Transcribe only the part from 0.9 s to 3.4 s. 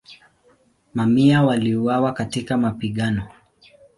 Mamia waliuawa katika mapigano.